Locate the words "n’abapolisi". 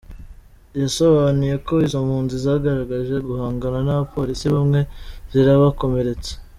3.85-4.45